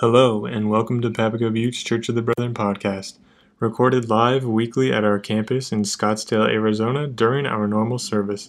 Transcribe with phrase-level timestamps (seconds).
[0.00, 3.18] Hello, and welcome to Papago Buttes Church of the Brethren podcast,
[3.58, 8.48] recorded live weekly at our campus in Scottsdale, Arizona during our normal service.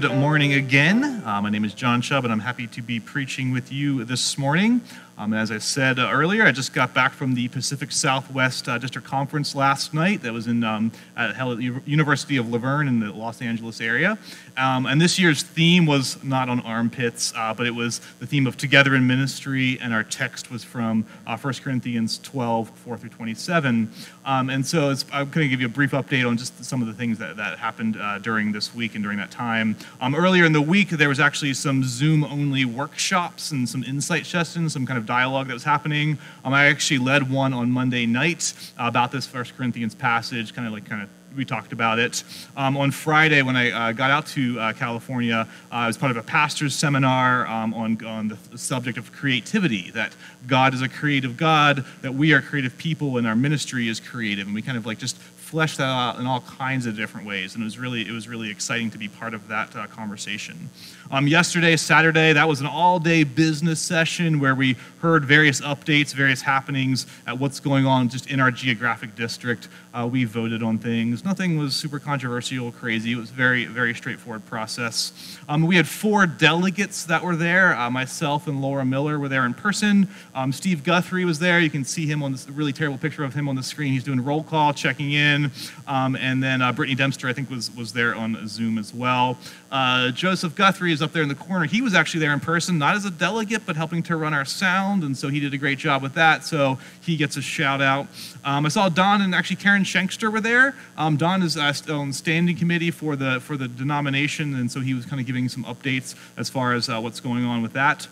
[0.00, 1.22] Good morning again.
[1.24, 4.36] Uh, my name is John Chubb, and I'm happy to be preaching with you this
[4.36, 4.82] morning.
[5.16, 8.78] Um, as I said uh, earlier, I just got back from the Pacific Southwest uh,
[8.78, 10.22] District Conference last night.
[10.22, 14.18] That was in um, at, the University of La Verne in the Los Angeles area.
[14.56, 18.48] Um, and this year's theme was not on armpits, uh, but it was the theme
[18.48, 23.10] of Together in Ministry, and our text was from uh, 1 Corinthians 12, 4 through
[23.10, 23.92] 27.
[24.24, 26.88] Um, and so I'm going to give you a brief update on just some of
[26.88, 29.76] the things that, that happened uh, during this week and during that time.
[30.00, 34.26] Um, earlier in the week, there was actually some Zoom only workshops and some insight
[34.26, 36.18] sessions, some kind of dialogue that was happening.
[36.44, 40.72] Um, I actually led one on Monday night about this First Corinthians passage, kind of
[40.72, 42.22] like kind of we talked about it.
[42.56, 46.10] Um, on Friday, when I uh, got out to uh, California, uh, I was part
[46.10, 50.14] of a pastor's seminar um, on, on the subject of creativity that
[50.46, 54.46] God is a creative God, that we are creative people, and our ministry is creative.
[54.46, 55.16] And we kind of like just
[55.54, 57.54] fleshed that out in all kinds of different ways.
[57.54, 60.68] And it was really, it was really exciting to be part of that uh, conversation.
[61.12, 66.12] Um, yesterday, Saturday, that was an all day business session where we heard various updates,
[66.12, 69.68] various happenings at what's going on just in our geographic district.
[69.92, 71.24] Uh, we voted on things.
[71.24, 73.12] Nothing was super controversial, crazy.
[73.12, 75.38] It was very, very straightforward process.
[75.48, 77.76] Um, we had four delegates that were there.
[77.76, 80.08] Uh, myself and Laura Miller were there in person.
[80.34, 81.60] Um, Steve Guthrie was there.
[81.60, 83.92] You can see him on this really terrible picture of him on the screen.
[83.92, 85.43] He's doing roll call, checking in.
[85.86, 89.38] Um, and then uh, Brittany Dempster, I think, was, was there on Zoom as well.
[89.70, 91.66] Uh, Joseph Guthrie is up there in the corner.
[91.66, 94.44] He was actually there in person, not as a delegate, but helping to run our
[94.44, 96.44] sound, and so he did a great job with that.
[96.44, 98.06] So he gets a shout out.
[98.44, 100.74] Um, I saw Don and actually Karen Schenkster were there.
[100.96, 104.94] Um, Don is uh, on standing committee for the for the denomination, and so he
[104.94, 108.06] was kind of giving some updates as far as uh, what's going on with that.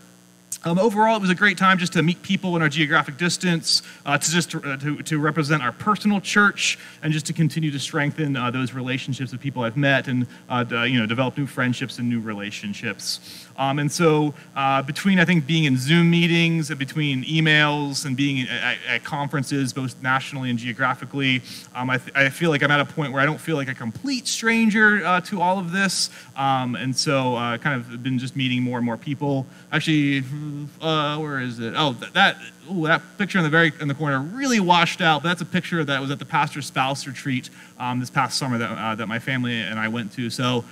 [0.65, 3.83] Um, overall, it was a great time just to meet people in our geographic distance,
[4.07, 7.79] uh, to just uh, to, to, represent our personal church, and just to continue to
[7.79, 11.99] strengthen uh, those relationships with people I've met, and uh, you know develop new friendships
[11.99, 13.49] and new relationships.
[13.57, 18.17] Um, and so, uh, between I think being in Zoom meetings, and between emails, and
[18.17, 21.43] being at, at conferences, both nationally and geographically,
[21.75, 23.69] um, I, th- I, feel like I'm at a point where I don't feel like
[23.69, 26.09] a complete stranger uh, to all of this.
[26.35, 29.47] Um, and so, kind of been just meeting more and more people.
[29.71, 30.23] Actually,
[30.81, 31.75] uh, where is it?
[31.77, 32.15] Oh, that.
[32.15, 32.37] that
[32.71, 35.23] Ooh, that picture in the very in the corner really washed out.
[35.23, 38.57] But that's a picture that was at the pastor's spouse retreat um, this past summer
[38.57, 40.31] that, uh, that my family and I went to.
[40.31, 40.65] So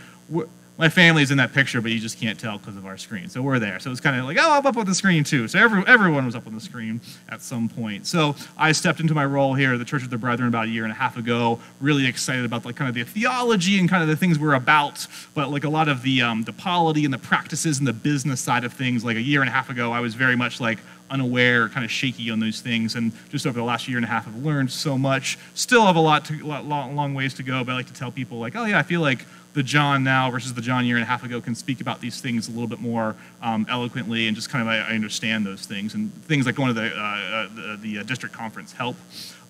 [0.81, 3.29] my family's in that picture, but you just can't tell because of our screen.
[3.29, 3.79] So we're there.
[3.81, 5.47] So it's kind of like, oh, I'm up on the screen too.
[5.47, 8.07] So every, everyone was up on the screen at some point.
[8.07, 10.85] So I stepped into my role here the Church of the Brethren about a year
[10.85, 14.09] and a half ago, really excited about like kind of the theology and kind of
[14.09, 17.19] the things we're about, but like a lot of the, um, the polity and the
[17.19, 19.05] practices and the business side of things.
[19.05, 20.79] Like a year and a half ago, I was very much like
[21.11, 22.95] unaware, kind of shaky on those things.
[22.95, 25.39] And just over the last year and a half, I've learned so much.
[25.53, 28.11] Still have a lot to, long, long ways to go, but I like to tell
[28.11, 31.03] people like, oh yeah, I feel like the John now versus the John year and
[31.03, 34.37] a half ago can speak about these things a little bit more um, eloquently and
[34.37, 37.00] just kind of I, I, understand those things and things like going to the, uh,
[37.00, 38.97] uh the, the uh, district conference help.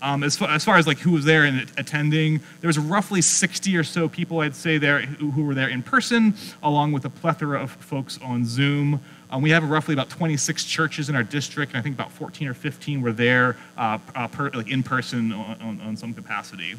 [0.03, 3.21] Um, as, far, as far as like who was there and attending, there was roughly
[3.21, 7.05] 60 or so people I'd say there who, who were there in person, along with
[7.05, 9.01] a plethora of folks on Zoom.
[9.31, 12.49] Um, we have roughly about 26 churches in our district, and I think about 14
[12.49, 16.75] or 15 were there uh, uh, per, like in person on, on, on some capacity.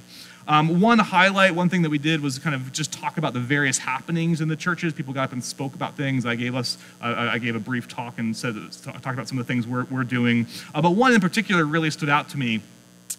[0.47, 3.39] Um, one highlight, one thing that we did was kind of just talk about the
[3.39, 4.91] various happenings in the churches.
[4.91, 6.25] People got up and spoke about things.
[6.25, 9.47] I gave us, uh, I gave a brief talk and said, talked about some of
[9.47, 10.47] the things we're, we're doing.
[10.75, 12.61] Uh, but one in particular really stood out to me.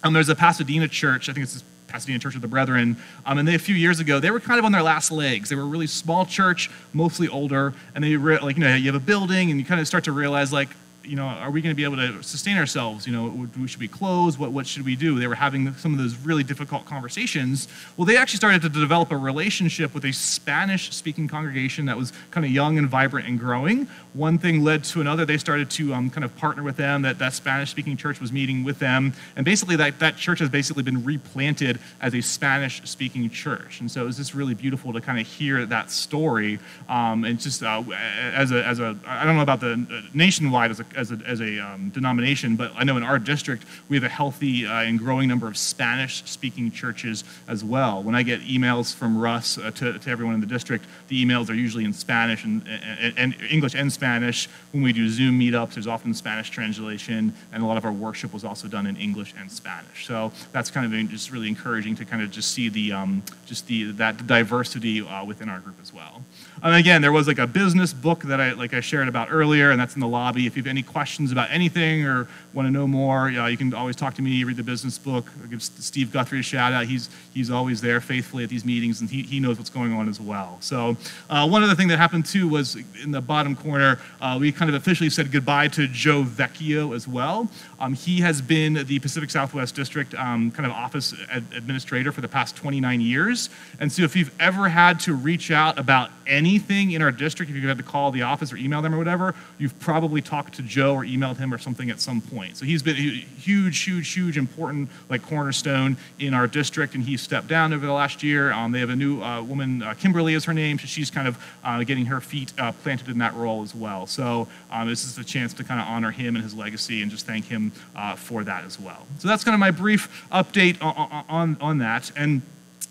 [0.03, 2.97] Um, there's a Pasadena church, I think it's Pasadena Church of the Brethren.
[3.23, 5.49] Um, and they, a few years ago, they were kind of on their last legs.
[5.49, 8.91] They were a really small church, mostly older, and they re- like you know you
[8.91, 10.69] have a building, and you kind of start to realize like
[11.03, 13.05] you know, are we going to be able to sustain ourselves?
[13.05, 14.37] You know, should we close?
[14.37, 15.19] What, what should we do?
[15.19, 17.67] They were having some of those really difficult conversations.
[17.97, 22.13] Well, they actually started to develop a relationship with a Spanish speaking congregation that was
[22.31, 23.87] kind of young and vibrant and growing.
[24.13, 25.25] One thing led to another.
[25.25, 27.01] They started to um, kind of partner with them.
[27.01, 29.13] That, that Spanish speaking church was meeting with them.
[29.35, 33.81] And basically, that, that church has basically been replanted as a Spanish speaking church.
[33.81, 36.59] And so it was just really beautiful to kind of hear that story.
[36.87, 40.71] Um, and just uh, as, a, as a, I don't know about the uh, nationwide
[40.71, 43.97] as a as a, as a um, denomination, but I know in our district we
[43.97, 48.03] have a healthy uh, and growing number of Spanish speaking churches as well.
[48.03, 51.49] When I get emails from Russ uh, to, to everyone in the district, the emails
[51.49, 54.47] are usually in Spanish and, and, and, English and Spanish.
[54.71, 58.33] When we do Zoom meetups, there's often Spanish translation, and a lot of our worship
[58.33, 60.07] was also done in English and Spanish.
[60.07, 63.67] So that's kind of just really encouraging to kind of just see the um, just
[63.67, 66.23] the that diversity uh, within our group as well.
[66.63, 69.71] And again, there was like a business book that I like I shared about earlier,
[69.71, 70.47] and that's in the lobby.
[70.47, 73.57] If you have any questions about anything or want to know more, you, know, you
[73.57, 74.41] can always talk to me.
[74.45, 75.25] Read the business book.
[75.41, 76.85] I'll give Steve Guthrie a shout out.
[76.85, 80.07] He's he's always there faithfully at these meetings, and he, he knows what's going on
[80.07, 80.55] as well.
[80.61, 80.95] So
[81.29, 84.69] uh, one other thing that happened too was in the bottom corner, uh, we kind
[84.69, 87.49] of officially said goodbye to Joe Vecchio as well.
[87.77, 92.21] Um, he has been the Pacific Southwest District um, kind of office ad- administrator for
[92.21, 93.49] the past 29 years,
[93.81, 96.09] and so if you've ever had to reach out about
[96.53, 98.97] anything in our district, if you've had to call the office or email them or
[98.99, 102.57] whatever, you've probably talked to Joe or emailed him or something at some point.
[102.57, 107.17] So he's been a huge, huge, huge, important like cornerstone in our district, and he
[107.17, 108.51] stepped down over the last year.
[108.51, 110.77] Um, they have a new uh, woman, uh, Kimberly is her name.
[110.77, 114.05] So she's kind of uh, getting her feet uh, planted in that role as well.
[114.05, 117.09] So um, this is a chance to kind of honor him and his legacy and
[117.09, 119.07] just thank him uh, for that as well.
[119.17, 122.11] So that's kind of my brief update on, on, on that.
[122.15, 122.43] And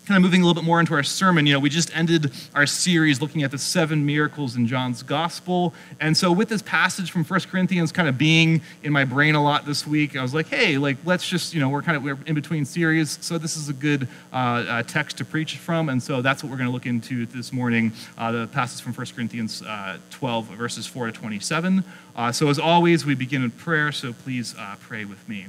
[0.05, 2.31] kind of moving a little bit more into our sermon, you know, we just ended
[2.53, 5.73] our series looking at the seven miracles in John's gospel.
[5.99, 9.43] And so with this passage from First Corinthians kind of being in my brain a
[9.43, 12.03] lot this week, I was like, hey, like let's just, you know, we're kind of
[12.03, 15.87] we're in between series, so this is a good uh, uh, text to preach from.
[15.87, 18.91] And so that's what we're going to look into this morning, uh, the passage from
[18.91, 21.83] First Corinthians uh, 12, verses 4 to 27.
[22.15, 25.47] Uh, so as always, we begin in prayer, so please uh, pray with me.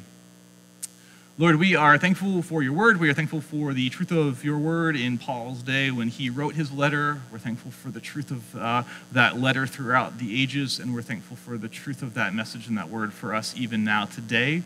[1.37, 3.01] Lord, we are thankful for your word.
[3.01, 6.55] We are thankful for the truth of your word in Paul's day when he wrote
[6.55, 7.23] his letter.
[7.33, 11.37] We're thankful for the truth of uh, that letter throughout the ages, and we're thankful
[11.37, 14.63] for the truth of that message and that word for us even now today.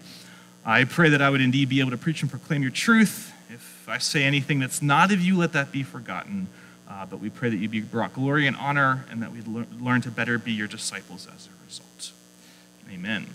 [0.62, 3.32] I pray that I would indeed be able to preach and proclaim your truth.
[3.49, 6.49] If I say anything that's not of you, let that be forgotten.
[6.87, 9.41] Uh, but we pray that you be brought glory and honor, and that we
[9.81, 12.12] learn to better be your disciples as a result.
[12.93, 13.26] Amen.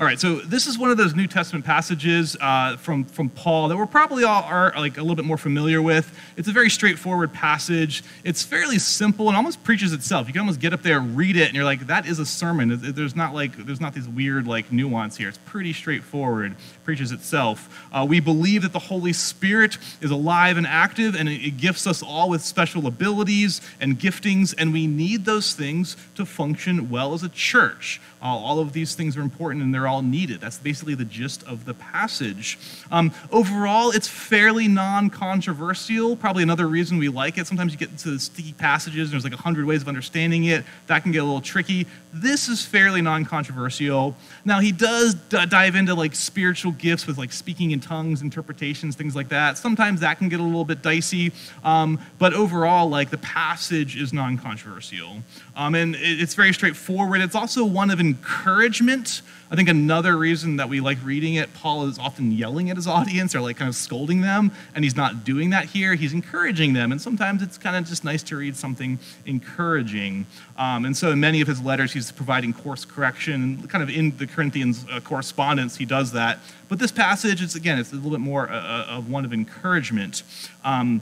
[0.00, 3.68] All right, so this is one of those New Testament passages uh, from, from Paul
[3.68, 6.18] that we're probably all are like a little bit more familiar with.
[6.38, 8.02] It's a very straightforward passage.
[8.24, 10.26] It's fairly simple and almost preaches itself.
[10.26, 12.80] You can almost get up there, read it, and you're like, that is a sermon.
[12.94, 15.28] There's not like there's not these weird like nuance here.
[15.28, 16.52] It's pretty straightforward.
[16.52, 17.86] It preaches itself.
[17.92, 22.02] Uh, we believe that the Holy Spirit is alive and active, and it, gifts us
[22.02, 27.22] all with special abilities and giftings, and we need those things to function well as
[27.22, 28.00] a church.
[28.22, 30.40] Uh, all of these things are important, and they're all needed.
[30.40, 32.58] That's basically the gist of the passage.
[32.90, 36.16] Um, overall, it's fairly non controversial.
[36.16, 37.46] Probably another reason we like it.
[37.46, 40.64] Sometimes you get into sticky passages, and there's like a hundred ways of understanding it.
[40.86, 41.86] That can get a little tricky.
[42.12, 44.16] This is fairly non controversial.
[44.44, 48.96] Now, he does d- dive into like spiritual gifts with like speaking in tongues, interpretations,
[48.96, 49.58] things like that.
[49.58, 51.32] Sometimes that can get a little bit dicey.
[51.64, 55.22] Um, but overall, like the passage is non controversial.
[55.56, 57.20] Um, and it's very straightforward.
[57.20, 59.22] It's also one of encouragement.
[59.50, 62.86] I think another reason that we like reading it, Paul is often yelling at his
[62.86, 65.94] audience or like kind of scolding them, and he's not doing that here.
[65.94, 70.26] He's encouraging them, and sometimes it's kind of just nice to read something encouraging.
[70.58, 74.16] Um, and so in many of his letters, he's providing course correction, kind of in
[74.18, 76.40] the Corinthians uh, correspondence, he does that.
[76.68, 79.32] But this passage, is again, it's a little bit more uh, uh of one of
[79.32, 80.22] encouragement.
[80.64, 81.00] Um,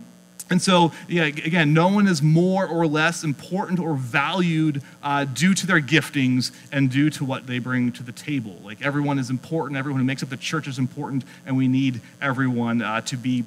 [0.51, 5.53] and so, yeah, again, no one is more or less important or valued uh, due
[5.53, 8.59] to their giftings and due to what they bring to the table.
[8.65, 12.01] Like everyone is important, everyone who makes up the church is important, and we need
[12.23, 13.45] everyone uh, to be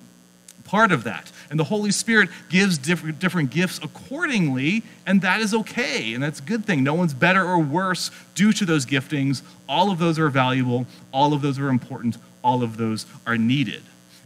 [0.64, 1.32] part of that.
[1.50, 6.40] And the Holy Spirit gives different, different gifts accordingly, and that is okay, and that's
[6.40, 6.84] a good thing.
[6.84, 9.42] No one's better or worse due to those giftings.
[9.68, 13.82] All of those are valuable, all of those are important, all of those are needed.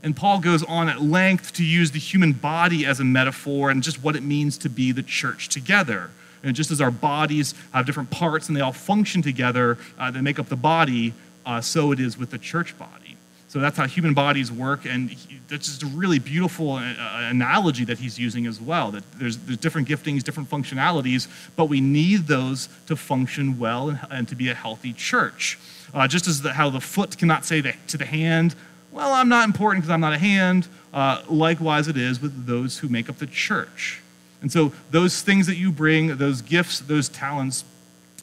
[0.05, 3.81] And Paul goes on at length to use the human body as a metaphor and
[3.81, 6.11] just what it means to be the church together.
[6.43, 10.21] And just as our bodies have different parts and they all function together, uh, they
[10.21, 13.17] make up the body, uh, so it is with the church body.
[13.47, 17.85] So that's how human bodies work, and he, that's just a really beautiful uh, analogy
[17.85, 18.91] that he's using as well.
[18.91, 23.99] That there's, there's different giftings, different functionalities, but we need those to function well and,
[24.11, 25.57] and to be a healthy church.
[25.95, 28.53] Uh, just as the, how the foot cannot say the, to the hand,
[28.91, 30.67] well, I'm not important because I'm not a hand.
[30.93, 34.01] Uh, likewise, it is with those who make up the church.
[34.41, 37.65] And so, those things that you bring, those gifts, those talents,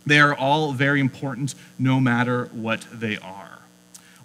[0.07, 3.59] they are all very important no matter what they are.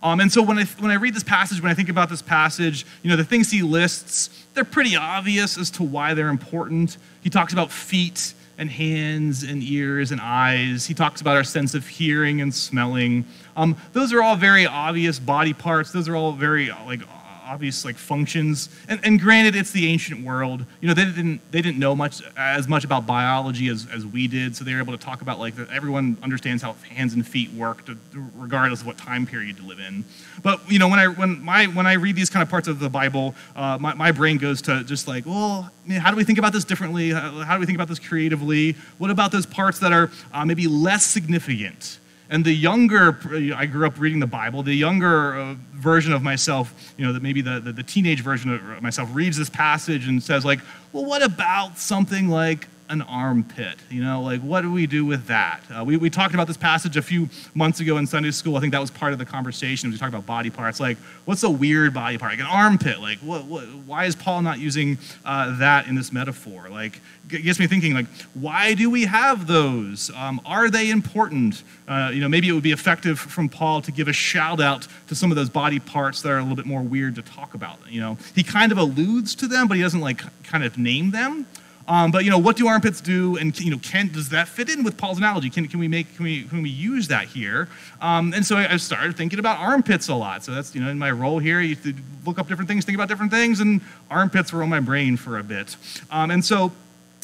[0.01, 2.21] Um, and so, when I, when I read this passage, when I think about this
[2.21, 6.97] passage, you know, the things he lists, they're pretty obvious as to why they're important.
[7.21, 10.85] He talks about feet and hands and ears and eyes.
[10.85, 13.25] He talks about our sense of hearing and smelling.
[13.55, 15.91] Um, those are all very obvious body parts.
[15.91, 17.01] Those are all very like
[17.47, 18.69] obvious like functions.
[18.87, 20.65] And, and granted, it's the ancient world.
[20.81, 24.27] You know, they didn't they didn't know much as much about biology as, as we
[24.27, 27.25] did, so they were able to talk about like that everyone understands how hands and
[27.25, 27.97] feet work, to,
[28.35, 30.03] regardless of what time period you live in.
[30.43, 32.79] But you know, when I when my when I read these kind of parts of
[32.79, 36.39] the Bible, uh, my, my brain goes to just like, well, how do we think
[36.39, 37.11] about this differently?
[37.11, 38.75] How, how do we think about this creatively?
[38.97, 41.99] What about those parts that are uh, maybe less significant?
[42.29, 43.17] And the younger,
[43.55, 47.23] I grew up reading the Bible, the younger uh, version of myself, you know, that
[47.23, 50.59] maybe the, the, the, teenage version of myself reads this passage and says, like,
[50.91, 53.75] well, what about something like an armpit?
[53.89, 55.61] You know, like, what do we do with that?
[55.69, 58.55] Uh, we, we talked about this passage a few months ago in Sunday school.
[58.55, 59.91] I think that was part of the conversation.
[59.91, 60.79] We talked about body parts.
[60.79, 62.33] Like, what's a weird body part?
[62.33, 62.99] Like an armpit.
[62.99, 66.67] Like, what, what, why is Paul not using uh, that in this metaphor?
[66.69, 70.09] Like, it gets me thinking, like, why do we have those?
[70.15, 71.63] Um, are they important?
[71.87, 74.87] Uh, you know, maybe it would be effective from Paul to give a shout out
[75.07, 77.53] to some of those body parts that are a little bit more weird to talk
[77.53, 77.79] about.
[77.89, 81.11] You know, he kind of alludes to them, but he doesn't like kind of name
[81.11, 81.45] them.
[81.87, 83.37] Um, but you know, what do armpits do?
[83.37, 85.49] And you know, can does that fit in with Paul's analogy?
[85.49, 87.69] Can, can we make can we can we use that here?
[88.01, 90.43] Um, and so I, I, started thinking about armpits a lot.
[90.43, 91.77] So that's you know in my role here, you
[92.25, 93.79] look up different things, think about different things, and
[94.11, 95.77] armpits were on my brain for a bit.
[96.11, 96.73] Um, and so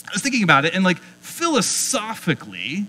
[0.07, 2.87] I was thinking about it, and like philosophically,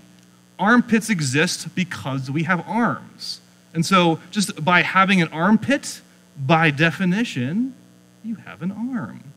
[0.57, 3.41] armpits exist because we have arms.
[3.73, 5.99] And so just by having an armpit,
[6.37, 7.75] by definition,
[8.23, 9.34] you have an arm.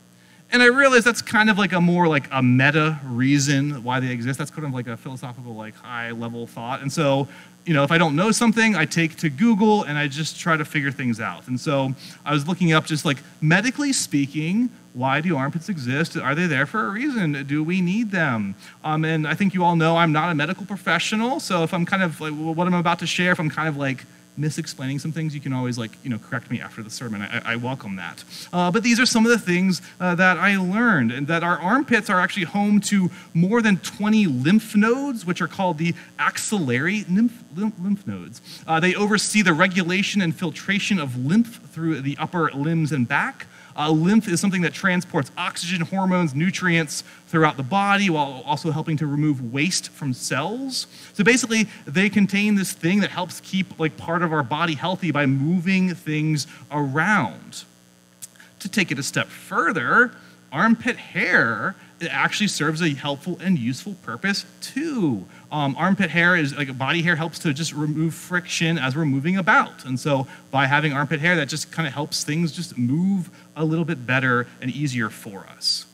[0.51, 4.09] And I realize that's kind of like a more like a meta reason why they
[4.09, 4.39] exist.
[4.39, 6.81] That's kind of like a philosophical, like high level thought.
[6.81, 7.27] And so,
[7.65, 10.57] you know, if I don't know something, I take to Google and I just try
[10.57, 11.47] to figure things out.
[11.47, 11.93] And so
[12.25, 16.17] I was looking up just like medically speaking, why do armpits exist?
[16.17, 17.45] Are they there for a reason?
[17.45, 18.55] Do we need them?
[18.83, 21.39] Um, and I think you all know I'm not a medical professional.
[21.39, 23.77] So if I'm kind of like what I'm about to share, if I'm kind of
[23.77, 24.03] like
[24.39, 27.21] misexplaining some things, you can always like you know correct me after the sermon.
[27.21, 28.23] I, I welcome that.
[28.53, 31.59] Uh, but these are some of the things uh, that I learned, and that our
[31.59, 37.05] armpits are actually home to more than 20 lymph nodes, which are called the axillary
[37.09, 38.41] lymph, lymph, lymph nodes.
[38.65, 43.47] Uh, they oversee the regulation and filtration of lymph through the upper limbs and back.
[43.79, 48.97] Uh, lymph is something that transports oxygen, hormones, nutrients throughout the body while also helping
[48.97, 50.85] to remove waste from cells.
[51.13, 55.11] So basically, they contain this thing that helps keep like part of our body healthy
[55.11, 57.63] by moving things around.
[58.59, 60.11] To take it a step further,
[60.51, 65.25] armpit hair it actually serves a helpful and useful purpose too.
[65.51, 69.37] Um, armpit hair is like body hair helps to just remove friction as we're moving
[69.37, 69.83] about.
[69.83, 73.65] And so by having armpit hair, that just kind of helps things just move a
[73.65, 75.87] little bit better and easier for us.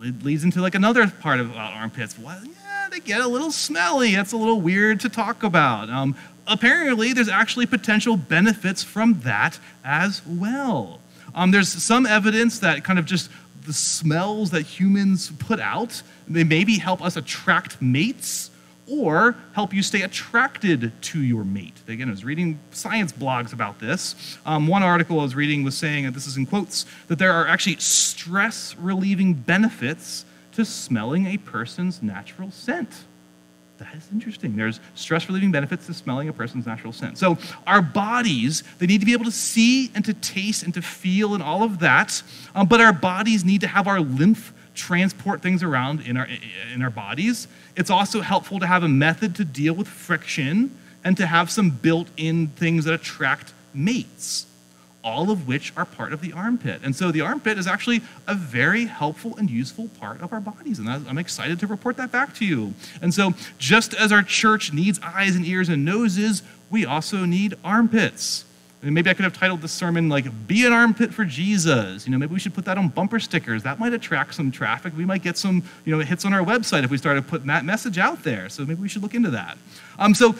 [0.00, 2.18] That leads into like another part of armpits.
[2.18, 4.14] Well, yeah, they get a little smelly.
[4.14, 5.88] That's a little weird to talk about.
[5.88, 11.00] Um, apparently, there's actually potential benefits from that as well.
[11.34, 13.30] Um, there's some evidence that kind of just
[13.68, 16.02] the smells that humans put out.
[16.26, 18.50] They maybe help us attract mates
[18.86, 21.74] or help you stay attracted to your mate.
[21.86, 24.38] Again, I was reading science blogs about this.
[24.46, 27.32] Um, one article I was reading was saying, and this is in quotes, that there
[27.32, 33.04] are actually stress relieving benefits to smelling a person's natural scent
[33.78, 34.56] that is interesting.
[34.56, 37.16] There's stress relieving benefits to smelling a person's natural scent.
[37.18, 40.82] So, our bodies, they need to be able to see and to taste and to
[40.82, 42.22] feel and all of that.
[42.54, 46.28] Um, but our bodies need to have our lymph transport things around in our,
[46.74, 47.48] in our bodies.
[47.76, 51.70] It's also helpful to have a method to deal with friction and to have some
[51.70, 54.47] built in things that attract mates
[55.08, 56.82] all of which are part of the armpit.
[56.84, 60.78] And so the armpit is actually a very helpful and useful part of our bodies.
[60.78, 62.74] And I'm excited to report that back to you.
[63.00, 67.54] And so, just as our church needs eyes and ears and noses, we also need
[67.64, 68.44] armpits.
[68.82, 72.12] And maybe I could have titled this sermon like "Be an armpit for Jesus." You
[72.12, 73.62] know, maybe we should put that on bumper stickers.
[73.62, 74.92] That might attract some traffic.
[74.96, 77.64] We might get some, you know, hits on our website if we started putting that
[77.64, 78.50] message out there.
[78.50, 79.56] So maybe we should look into that.
[79.98, 80.36] Um, so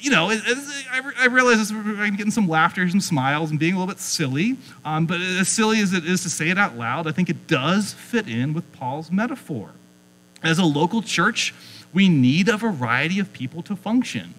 [0.00, 4.00] you know, I, realize I'm getting some laughter, some smiles, and being a little bit
[4.00, 4.56] silly.
[4.84, 7.46] Um, but as silly as it is to say it out loud, I think it
[7.46, 9.70] does fit in with Paul's metaphor.
[10.42, 11.54] As a local church,
[11.92, 14.34] we need a variety of people to function.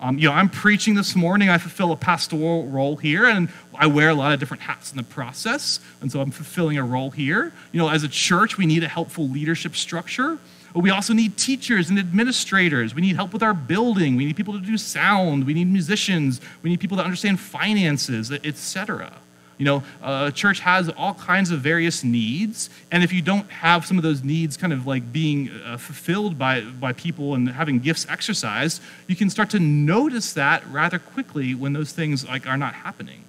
[0.00, 1.48] Um, you know, I'm preaching this morning.
[1.48, 4.96] I fulfill a pastoral role here, and I wear a lot of different hats in
[4.96, 5.80] the process.
[6.00, 7.52] And so I'm fulfilling a role here.
[7.72, 10.38] You know, as a church, we need a helpful leadership structure.
[10.74, 12.96] But we also need teachers and administrators.
[12.96, 14.16] We need help with our building.
[14.16, 15.46] We need people to do sound.
[15.46, 16.40] We need musicians.
[16.62, 19.12] We need people to understand finances, etc.
[19.56, 23.86] You know, a church has all kinds of various needs, and if you don't have
[23.86, 27.78] some of those needs kind of like being uh, fulfilled by, by people and having
[27.78, 32.56] gifts exercised, you can start to notice that rather quickly when those things like are
[32.56, 33.22] not happening.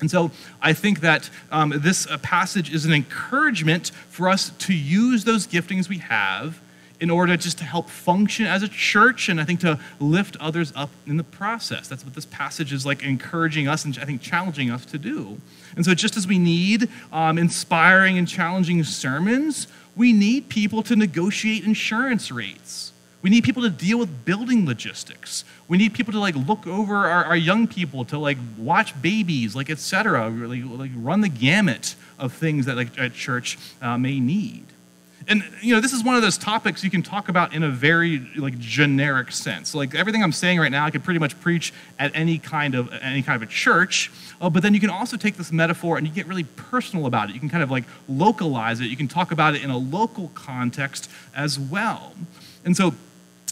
[0.00, 4.74] And so I think that um, this uh, passage is an encouragement for us to
[4.74, 6.60] use those giftings we have
[7.04, 10.72] in order just to help function as a church and I think to lift others
[10.74, 11.86] up in the process.
[11.86, 15.38] That's what this passage is like encouraging us and I think challenging us to do.
[15.76, 20.96] And so, just as we need um, inspiring and challenging sermons, we need people to
[20.96, 22.94] negotiate insurance rates.
[23.20, 25.44] We need people to deal with building logistics.
[25.68, 29.54] We need people to like look over our, our young people, to like watch babies,
[29.54, 30.30] like etc.
[30.30, 34.64] Really like run the gamut of things that like a church uh, may need
[35.28, 37.70] and you know this is one of those topics you can talk about in a
[37.70, 39.74] very like generic sense.
[39.74, 42.92] Like everything i'm saying right now i could pretty much preach at any kind of
[43.02, 46.06] any kind of a church uh, but then you can also take this metaphor and
[46.06, 47.34] you get really personal about it.
[47.34, 48.86] You can kind of like localize it.
[48.86, 52.12] You can talk about it in a local context as well.
[52.64, 52.94] And so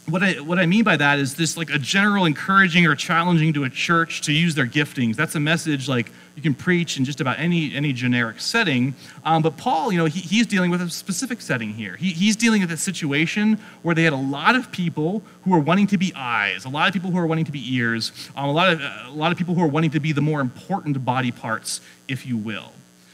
[0.06, 3.52] what I, what I mean by that is this like a general encouraging or challenging
[3.52, 5.14] to a church to use their giftings.
[5.14, 8.94] That's a message like you can preach in just about any, any generic setting.
[9.24, 11.94] Um, but Paul, you know, he, he's dealing with a specific setting here.
[11.96, 15.60] He, he's dealing with a situation where they had a lot of people who are
[15.60, 18.48] wanting to be eyes, a lot of people who are wanting to be ears, um,
[18.48, 21.04] a, lot of, a lot of people who are wanting to be the more important
[21.04, 22.72] body parts, if you will.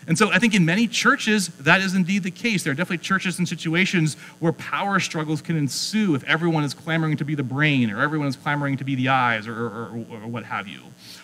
[0.08, 2.64] And so I think in many churches, that is indeed the case.
[2.64, 7.18] There are definitely churches and situations where power struggles can ensue if everyone is clamoring
[7.18, 10.26] to be the brain or everyone is clamoring to be the eyes or, or, or,
[10.26, 10.80] what have you.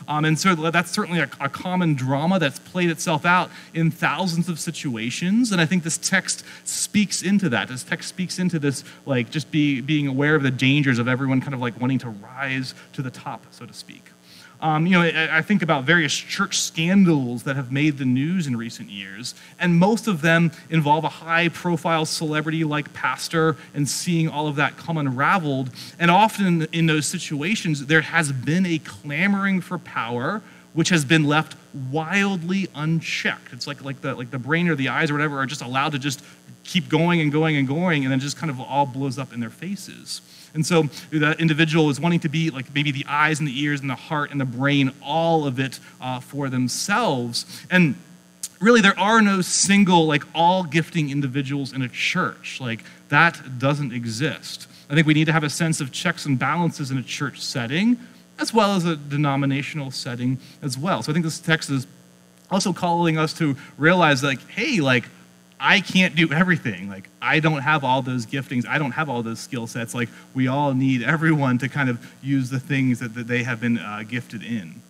[0.07, 4.51] Um, and so that's certainly a, a, common drama that's played itself out in thousands
[4.51, 5.51] of situations.
[5.51, 7.69] And I think this text speaks into that.
[7.69, 11.41] This text speaks into this, like, just be, being aware of the dangers of everyone
[11.41, 14.11] kind of like wanting to rise to the top, so to speak.
[14.65, 18.47] Um, you know, I, I think about various church scandals that have made the news
[18.47, 23.87] in recent years, and most of them involve a high profile celebrity like pastor and
[23.87, 25.69] seeing all of that come unraveled.
[25.99, 30.41] And often in those situations, there has been a clamoring for power
[30.73, 31.57] which has been left
[31.91, 33.53] wildly unchecked.
[33.53, 35.93] It's like, like, the, like the brain or the eyes or whatever are just allowed
[35.93, 36.25] to just
[36.65, 39.41] keep going and going and going, and then just kind of all blows up in
[39.41, 40.23] their faces.
[40.55, 43.81] And so that individual is wanting to be like maybe the eyes and the ears
[43.81, 47.45] and the heart and the brain, all of it uh, for themselves.
[47.71, 47.97] And
[48.61, 52.61] really, there are no single, like all gifting individuals in a church.
[52.61, 54.69] Like that doesn't exist.
[54.89, 57.41] I think we need to have a sense of checks and balances in a church
[57.41, 57.99] setting,
[58.39, 61.03] as well as a denominational setting as well.
[61.03, 61.87] So I think this text is
[62.51, 65.09] also calling us to realize, like, hey, like,
[65.59, 66.89] I can't do everything.
[66.89, 68.67] Like, I don't have all those giftings.
[68.67, 69.95] I don't have all those skill sets.
[69.95, 73.61] Like, we all need everyone to kind of use the things that, that they have
[73.61, 74.83] been uh, gifted in.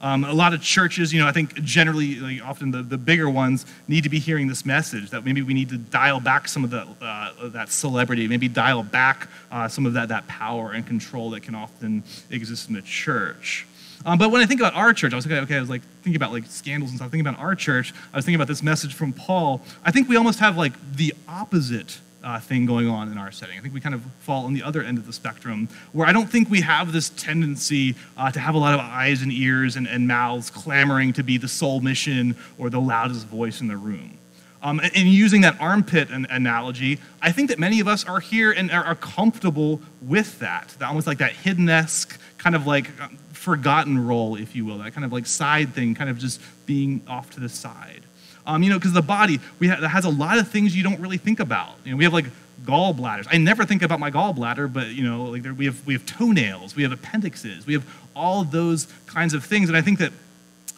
[0.00, 3.28] Um, a lot of churches, you know, I think generally, like often the, the bigger
[3.28, 6.62] ones need to be hearing this message that maybe we need to dial back some
[6.62, 10.86] of the, uh, that celebrity, maybe dial back uh, some of that, that power and
[10.86, 13.66] control that can often exist in the church.
[14.04, 15.82] Um, but when I think about our church, I was thinking, okay, I was like
[16.02, 17.10] thinking about like scandals and stuff.
[17.10, 19.60] Thinking about our church, I was thinking about this message from Paul.
[19.84, 23.58] I think we almost have like the opposite uh, thing going on in our setting.
[23.58, 26.12] I think we kind of fall on the other end of the spectrum, where I
[26.12, 29.76] don't think we have this tendency uh, to have a lot of eyes and ears
[29.76, 33.76] and, and mouths clamoring to be the sole mission or the loudest voice in the
[33.76, 34.18] room.
[34.60, 38.72] Um, and using that armpit analogy, I think that many of us are here and
[38.72, 43.16] are, comfortable with that, almost like that hidden esque kind of like um,
[43.48, 47.00] forgotten role, if you will, that kind of like side thing, kind of just being
[47.08, 48.02] off to the side.
[48.46, 51.00] Um, you know, because the body we ha- has a lot of things you don't
[51.00, 51.74] really think about.
[51.84, 52.26] You know, we have like
[52.64, 53.26] gallbladders.
[53.30, 56.04] I never think about my gallbladder, but you know, like there, we have we have
[56.04, 60.12] toenails, we have appendixes, we have all those kinds of things, and I think that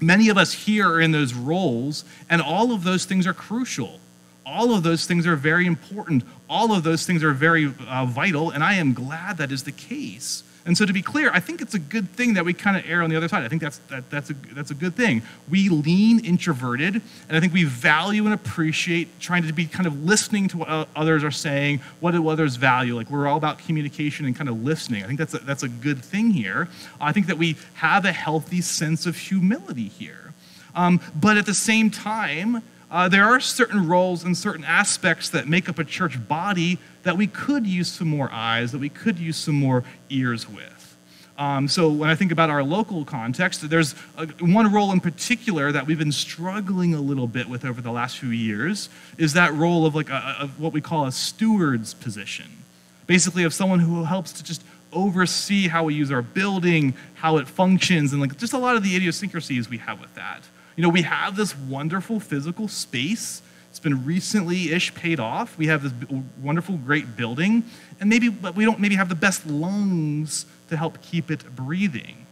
[0.01, 3.99] many of us here are in those roles, and all of those things are crucial.
[4.47, 6.25] All of those things are very important.
[6.49, 9.73] All of those things are very uh, vital, and I am glad that is the
[9.73, 10.43] case.
[10.67, 12.85] And so, to be clear, I think it's a good thing that we kind of
[12.89, 13.45] err on the other side.
[13.45, 15.23] I think that's, that, that's, a, that's a good thing.
[15.49, 20.05] We lean introverted, and I think we value and appreciate trying to be kind of
[20.05, 22.95] listening to what others are saying, what do others value.
[22.95, 25.03] Like, we're all about communication and kind of listening.
[25.03, 26.69] I think that's a, that's a good thing here.
[27.01, 30.35] I think that we have a healthy sense of humility here.
[30.75, 35.47] Um, but at the same time, uh, there are certain roles and certain aspects that
[35.47, 39.19] make up a church body that we could use some more eyes, that we could
[39.19, 40.81] use some more ears with.
[41.39, 45.73] Um, so when I think about our local context, there's a, one role in particular
[45.73, 49.55] that we've been struggling a little bit with over the last few years is that
[49.55, 52.45] role of like a, a, what we call a steward's position,
[53.07, 57.49] basically of someone who helps to just oversee how we use our building, how it
[57.49, 60.43] functions, and like just a lot of the idiosyncrasies we have with that.
[60.77, 63.43] You know, we have this wonderful physical space.
[63.71, 65.57] It's been recently ish paid off.
[65.57, 65.93] We have this
[66.43, 67.65] wonderful, great building,
[68.01, 72.27] and maybe, but we don't maybe have the best lungs to help keep it breathing.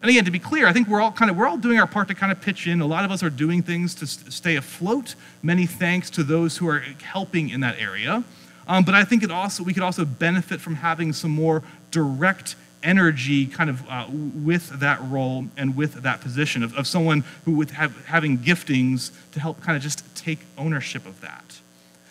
[0.00, 1.86] And again, to be clear, I think we're all kind of we're all doing our
[1.86, 2.80] part to kind of pitch in.
[2.80, 5.14] A lot of us are doing things to stay afloat.
[5.42, 8.22] Many thanks to those who are helping in that area.
[8.68, 12.54] Um, but I think it also we could also benefit from having some more direct
[12.82, 17.52] energy kind of uh, with that role and with that position of, of someone who
[17.52, 21.60] with have having giftings to help kind of just take ownership of that.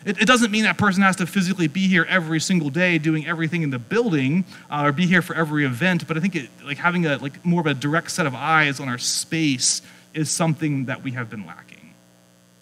[0.06, 3.28] It, it, doesn't mean that person has to physically be here every single day doing
[3.28, 6.50] everything in the building uh, or be here for every event, but I think it,
[6.64, 9.82] like having a like more of a direct set of eyes on our space
[10.14, 11.94] is something that we have been lacking.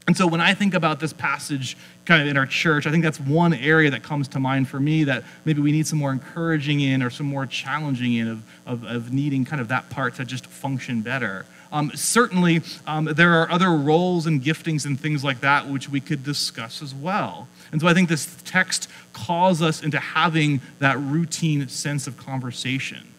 [0.07, 3.03] And so when I think about this passage kind of in our church, I think
[3.03, 6.11] that's one area that comes to mind for me that maybe we need some more
[6.11, 10.15] encouraging in or some more challenging in of, of, of needing kind of that part
[10.15, 11.45] to just function better.
[11.71, 15.99] Um, certainly, um, there are other roles and giftings and things like that which we
[15.99, 17.47] could discuss as well.
[17.71, 23.14] And so I think this text calls us into having that routine sense of conversation.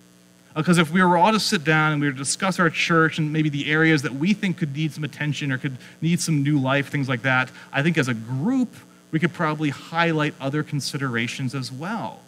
[0.57, 2.71] Uh, because if we were all to sit down and we were to discuss our
[2.71, 6.19] church and maybe the areas that we think could need some attention or could need
[6.19, 8.75] some new life, things like that, I think as a group,
[9.11, 12.21] we could probably highlight other considerations as well.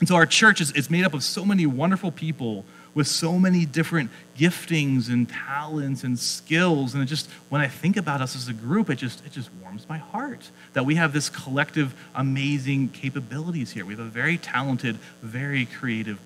[0.00, 3.38] And so our church is, is made up of so many wonderful people with so
[3.38, 6.92] many different giftings and talents and skills.
[6.92, 9.48] And it just, when I think about us as a group, it just, it just
[9.62, 13.84] warms my heart that we have this collective amazing capabilities here.
[13.84, 16.18] We have a very talented, very creative.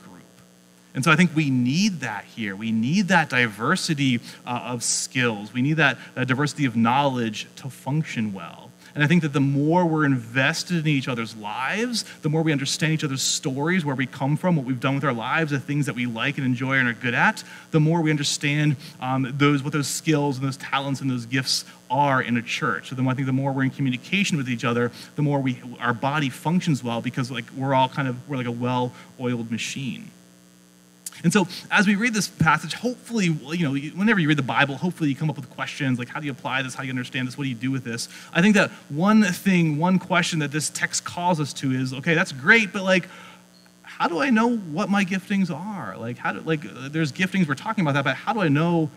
[0.94, 2.54] And so I think we need that here.
[2.54, 5.52] We need that diversity uh, of skills.
[5.52, 8.70] We need that uh, diversity of knowledge to function well.
[8.94, 12.52] And I think that the more we're invested in each other's lives, the more we
[12.52, 15.59] understand each other's stories, where we come from, what we've done with our lives, the
[15.59, 19.33] things that we like and enjoy and are good at, the more we understand um,
[19.37, 22.90] those what those skills and those talents and those gifts are in a church.
[22.90, 25.61] So then I think the more we're in communication with each other, the more we
[25.80, 30.11] our body functions well because like we're all kind of we're like a well-oiled machine.
[31.24, 34.76] And so, as we read this passage, hopefully, you know, whenever you read the Bible,
[34.76, 36.74] hopefully you come up with questions like, how do you apply this?
[36.74, 37.38] How do you understand this?
[37.38, 38.10] What do you do with this?
[38.34, 42.14] I think that one thing, one question that this text calls us to is, okay,
[42.14, 43.08] that's great, but like,
[43.82, 45.96] how do I know what my giftings are?
[45.96, 46.60] Like, how do, like,
[46.92, 48.90] there's giftings, we're talking about that, but how do I know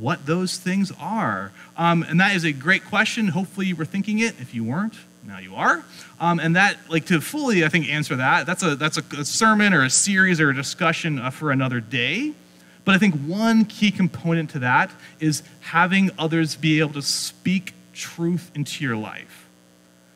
[0.00, 1.52] what those things are?
[1.76, 3.28] Um, and that is a great question.
[3.28, 4.40] Hopefully, you were thinking it.
[4.40, 4.94] If you weren't,
[5.28, 5.84] now you are.
[6.18, 9.24] Um, and that, like, to fully, I think, answer that, that's a that's a, a
[9.24, 12.32] sermon or a series or a discussion uh, for another day.
[12.84, 17.74] But I think one key component to that is having others be able to speak
[17.92, 19.46] truth into your life.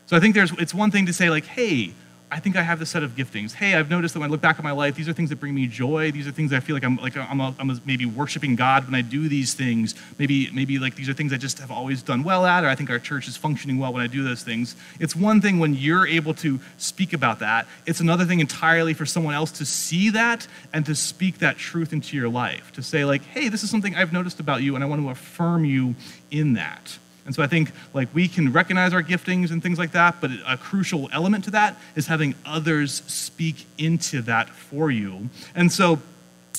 [0.07, 1.93] So I think there's it's one thing to say like, hey,
[2.33, 3.53] I think I have this set of giftings.
[3.53, 5.37] Hey, I've noticed that when I look back at my life, these are things that
[5.37, 6.11] bring me joy.
[6.11, 8.87] These are things I feel like I'm like I'm, a, I'm a maybe worshiping God
[8.87, 9.95] when I do these things.
[10.19, 12.75] Maybe maybe like these are things I just have always done well at, or I
[12.75, 14.77] think our church is functioning well when I do those things.
[14.99, 17.67] It's one thing when you're able to speak about that.
[17.85, 21.93] It's another thing entirely for someone else to see that and to speak that truth
[21.93, 22.73] into your life.
[22.73, 25.11] To say like, hey, this is something I've noticed about you, and I want to
[25.11, 25.97] affirm you
[26.31, 26.97] in that.
[27.25, 30.31] And so I think like we can recognize our giftings and things like that, but
[30.47, 35.29] a crucial element to that is having others speak into that for you.
[35.55, 36.01] And so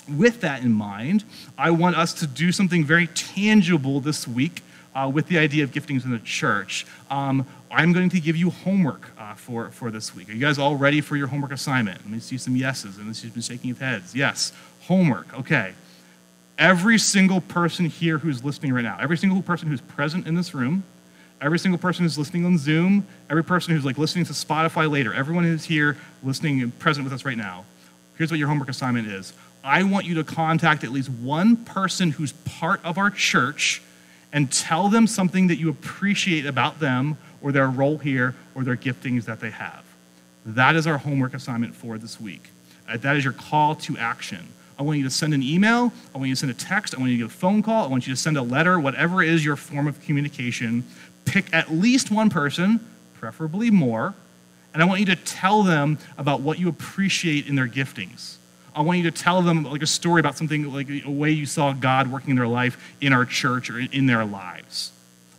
[0.08, 1.24] with that in mind,
[1.58, 4.62] I want us to do something very tangible this week
[4.96, 6.86] uh, with the idea of giftings in the church.
[7.10, 10.30] Um, I'm going to give you homework uh, for, for this week.
[10.30, 12.00] Are you guys all ready for your homework assignment?
[12.02, 14.14] Let me see some yeses, and this has been shaking of heads.
[14.14, 15.34] Yes, homework.
[15.40, 15.74] Okay
[16.58, 20.54] every single person here who's listening right now, every single person who's present in this
[20.54, 20.84] room,
[21.42, 25.14] every single person who's listening on Zoom, every person who's like listening to Spotify later,
[25.14, 27.66] everyone who's here listening and present with us right now,
[28.18, 29.34] here's what your homework assignment is.
[29.64, 33.82] I want you to contact at least one person who's part of our church
[34.34, 38.76] and tell them something that you appreciate about them or their role here or their
[38.76, 39.84] giftings that they have.
[40.46, 42.50] That is our homework assignment for this week.
[42.90, 44.48] Uh, that is your call to action.
[44.78, 45.94] I want you to send an email.
[46.14, 46.96] I want you to send a text.
[46.96, 47.86] I want you to get a phone call.
[47.86, 50.84] I want you to send a letter, whatever is your form of communication.
[51.26, 52.80] Pick at least one person,
[53.14, 54.14] preferably more,
[54.74, 58.36] and I want you to tell them about what you appreciate in their giftings.
[58.76, 61.46] I want you to tell them like a story about something like a way you
[61.46, 64.92] saw God working in their life in our church or in their lives.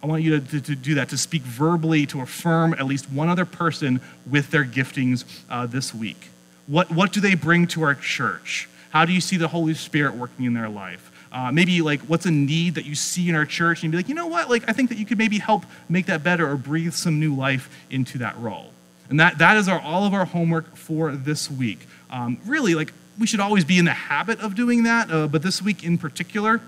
[0.02, 3.10] I want you to, to, to do that, to speak verbally, to affirm at least
[3.10, 6.28] one other person with their giftings uh, this week.
[6.66, 8.68] What, what do they bring to our church?
[8.94, 11.10] How do you see the Holy Spirit working in their life?
[11.32, 14.08] Uh, maybe like what's a need that you see in our church and be like,
[14.08, 14.48] you know what?
[14.48, 17.34] Like I think that you could maybe help make that better or breathe some new
[17.34, 18.70] life into that role.
[19.10, 21.80] And that, that is our, all of our homework for this week.
[22.08, 25.42] Um, really, like we should always be in the habit of doing that, uh, but
[25.42, 26.60] this week in particular,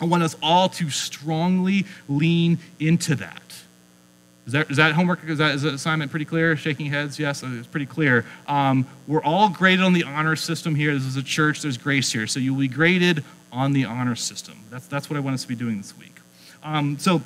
[0.00, 3.49] I want us all to strongly lean into that.
[4.50, 5.22] Is that, is that homework?
[5.28, 6.56] Is that, is that assignment pretty clear?
[6.56, 7.20] Shaking heads?
[7.20, 8.24] Yes, it's pretty clear.
[8.48, 10.92] Um, we're all graded on the honor system here.
[10.92, 12.26] This is a church, there's grace here.
[12.26, 14.58] So you'll be graded on the honor system.
[14.68, 16.16] That's, that's what I want us to be doing this week.
[16.64, 17.22] Um, so,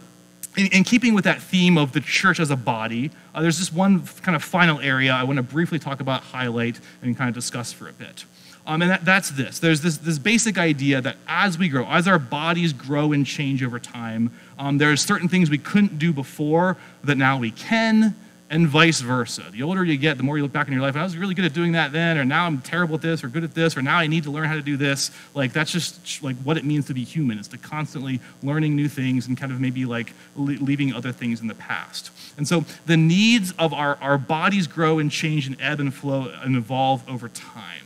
[0.58, 3.72] in, in, keeping with that theme of the church as a body, uh, there's this
[3.72, 7.34] one kind of final area I want to briefly talk about, highlight, and kind of
[7.34, 8.26] discuss for a bit.
[8.66, 12.08] Um, and that, that's this there's this, this basic idea that as we grow, as
[12.08, 16.76] our bodies grow and change over time, um, there's certain things we couldn't do before
[17.02, 18.16] that now we can,
[18.50, 19.44] and vice versa.
[19.50, 21.34] The older you get, the more you look back in your life, I was really
[21.34, 23.76] good at doing that then, or now I'm terrible at this, or good at this,
[23.76, 25.10] or now I need to learn how to do this.
[25.34, 28.88] Like, that's just like what it means to be human, is to constantly learning new
[28.88, 32.10] things and kind of maybe like leaving other things in the past.
[32.36, 36.32] And so the needs of our, our bodies grow and change and ebb and flow
[36.42, 37.83] and evolve over time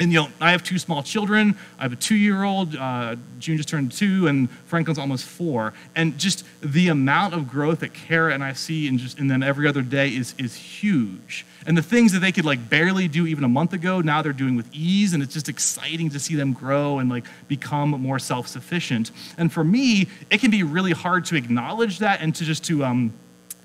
[0.00, 1.56] and you know, I have two small children.
[1.78, 2.74] I have a two-year-old.
[2.74, 5.74] Uh, June just turned two, and Franklin's almost four.
[5.94, 9.42] And just the amount of growth that Kara and I see in just in them
[9.42, 11.44] every other day is is huge.
[11.66, 14.32] And the things that they could like barely do even a month ago, now they're
[14.32, 18.18] doing with ease, and it's just exciting to see them grow and like become more
[18.18, 19.10] self-sufficient.
[19.36, 22.84] And for me, it can be really hard to acknowledge that and to just to
[22.86, 23.12] um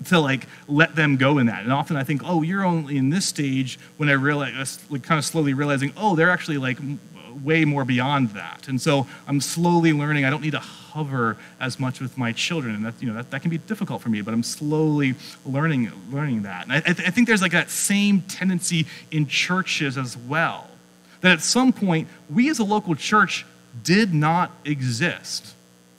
[0.04, 1.62] to like let them go in that.
[1.62, 5.18] And often I think, oh, you're only in this stage when I realize, like kind
[5.18, 6.78] of slowly realizing, oh, they're actually like
[7.42, 8.68] way more beyond that.
[8.68, 12.74] And so I'm slowly learning I don't need to hover as much with my children.
[12.74, 15.92] And that, you know, that, that can be difficult for me, but I'm slowly learning,
[16.10, 16.64] learning that.
[16.64, 20.68] And I, I, th- I think there's like that same tendency in churches as well.
[21.20, 23.44] That at some point, we as a local church
[23.82, 25.55] did not exist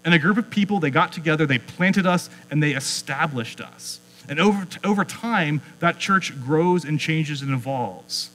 [0.07, 3.99] and a group of people, they got together, they planted us, and they established us.
[4.29, 8.29] And over, over time, that church grows and changes and evolves.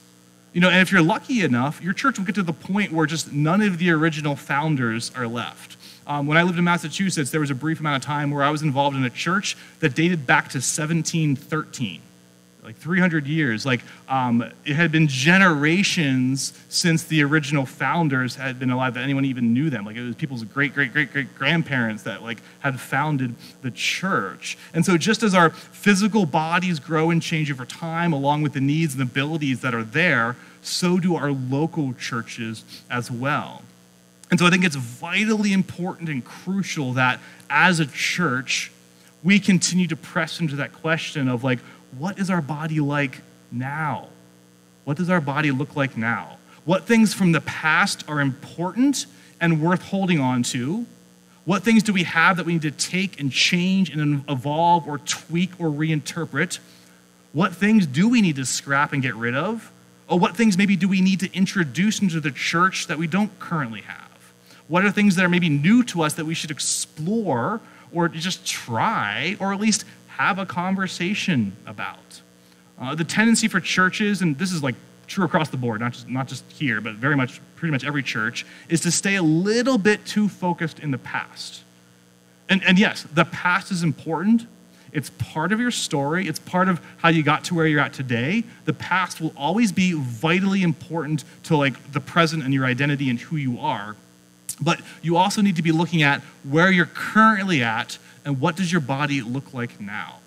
[0.53, 3.07] You know, and if you're lucky enough, your church will get to the point where
[3.07, 5.77] just none of the original founders are left.
[6.05, 8.51] Um, when I lived in Massachusetts, there was a brief amount of time where I
[8.51, 12.01] was involved in a church that dated back to 1713
[12.63, 13.65] like 300 years.
[13.65, 19.25] Like um, it had been generations since the original founders had been alive that anyone
[19.25, 19.85] even knew them.
[19.85, 24.57] Like it was people's great, great, great, great grandparents that like had founded the church.
[24.73, 28.61] And so just as our physical bodies grow and change over time, along with the
[28.61, 33.63] needs and abilities that are there, so do our local churches as well.
[34.31, 38.71] And so I think it's vitally important and crucial that as a church,
[39.23, 41.59] we continue to press into that question of like,
[41.97, 44.07] what is our body like now?
[44.83, 46.37] What does our body look like now?
[46.65, 49.05] What things from the past are important
[49.39, 50.85] and worth holding on to?
[51.45, 54.97] What things do we have that we need to take and change and evolve or
[54.99, 56.59] tweak or reinterpret?
[57.33, 59.71] What things do we need to scrap and get rid of?
[60.07, 63.37] Or what things maybe do we need to introduce into the church that we don't
[63.39, 64.33] currently have?
[64.67, 67.59] What are things that are maybe new to us that we should explore
[67.91, 69.85] or just try or at least
[70.17, 72.21] have a conversation about.
[72.79, 74.75] Uh, the tendency for churches, and this is like
[75.07, 78.03] true across the board, not just, not just here, but very much, pretty much every
[78.03, 81.63] church, is to stay a little bit too focused in the past.
[82.49, 84.47] And, and yes, the past is important.
[84.91, 86.27] It's part of your story.
[86.27, 88.43] It's part of how you got to where you're at today.
[88.65, 93.19] The past will always be vitally important to like the present and your identity and
[93.19, 93.95] who you are.
[94.61, 98.71] But you also need to be looking at where you're currently at and what does
[98.71, 100.19] your body look like now?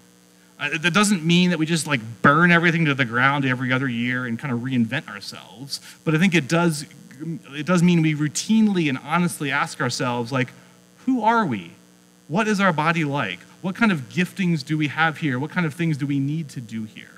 [0.59, 3.89] Uh, that doesn't mean that we just like burn everything to the ground every other
[3.89, 6.87] year and kind of reinvent ourselves, but I think it does
[7.53, 10.53] it does mean we routinely and honestly ask ourselves like
[11.05, 11.73] who are we?
[12.29, 13.39] What is our body like?
[13.63, 15.39] What kind of giftings do we have here?
[15.39, 17.09] What kind of things do we need to do here?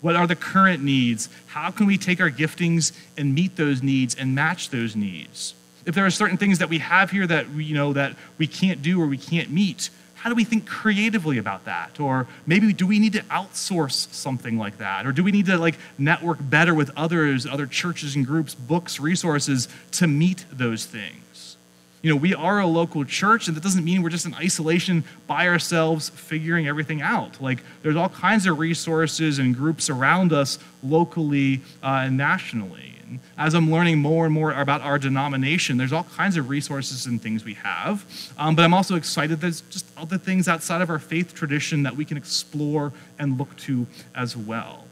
[0.00, 1.28] What are the current needs?
[1.46, 5.54] How can we take our giftings and meet those needs and match those needs?
[5.86, 8.46] If there are certain things that we have here that we, you know that we
[8.46, 9.90] can't do or we can't meet,
[10.24, 12.00] how do we think creatively about that?
[12.00, 15.04] Or maybe do we need to outsource something like that?
[15.04, 18.98] Or do we need to like network better with others, other churches and groups, books,
[18.98, 21.58] resources to meet those things?
[22.00, 25.04] You know, we are a local church, and that doesn't mean we're just in isolation
[25.26, 27.42] by ourselves figuring everything out.
[27.42, 32.93] Like, there's all kinds of resources and groups around us locally uh, and nationally
[33.38, 37.20] as I'm learning more and more about our denomination, there's all kinds of resources and
[37.20, 38.04] things we have.
[38.38, 41.96] Um, but I'm also excited there's just other things outside of our faith tradition that
[41.96, 44.84] we can explore and look to as well.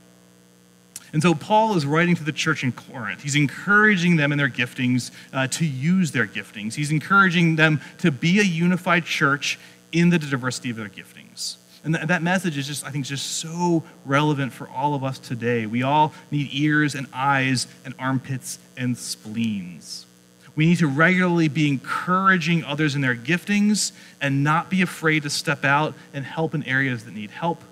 [1.12, 3.22] And so Paul is writing to the church in Corinth.
[3.22, 6.74] He's encouraging them in their giftings uh, to use their giftings.
[6.74, 9.58] He's encouraging them to be a unified church
[9.92, 11.56] in the diversity of their giftings.
[11.84, 15.18] And th- that message is just, I think, just so relevant for all of us
[15.18, 15.66] today.
[15.66, 20.06] We all need ears and eyes and armpits and spleens.
[20.54, 25.30] We need to regularly be encouraging others in their giftings and not be afraid to
[25.30, 27.62] step out and help in areas that need help.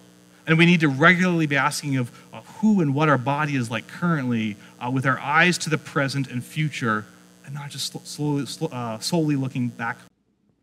[0.47, 3.71] And we need to regularly be asking of uh, who and what our body is
[3.71, 7.05] like currently uh, with our eyes to the present and future
[7.45, 9.99] and not just slowly, uh, solely looking back.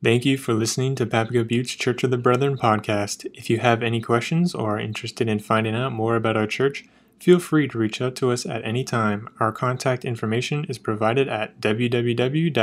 [0.04, 3.26] Thank you for listening to Papago Buttes Church of the Brethren podcast.
[3.34, 6.86] If you have any questions or are interested in finding out more about our church,
[7.20, 9.28] feel free to reach out to us at any time.
[9.40, 12.54] Our contact information is provided at www.pbcob.org.